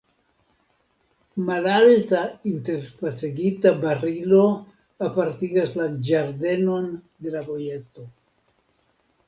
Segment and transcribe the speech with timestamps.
[1.49, 4.41] Malalta interspacigita barilo
[5.11, 6.91] apartigas la ĝardenon
[7.23, 8.11] de la vojeto.